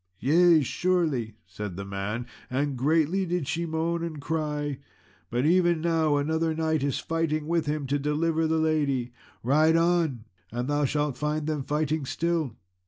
[0.19, 4.79] "Yea, surely," said the man, "and greatly did she moan and cry;
[5.29, 10.25] but even now another knight is fighting with him to deliver the lady; ride on
[10.51, 12.55] and thou shalt find them fighting still."